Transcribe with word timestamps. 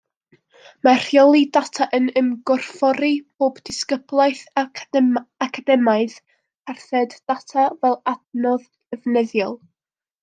Mae 0.85 1.01
rheoli 1.01 1.41
data 1.57 1.85
yn 1.97 2.07
ymgorffori 2.21 3.09
pob 3.43 3.61
disgyblaeth 3.69 4.41
academaidd 4.65 6.17
parthed 6.71 7.17
data 7.33 7.69
fel 7.75 7.99
adnodd 8.15 8.69
defnyddiol. 8.75 9.59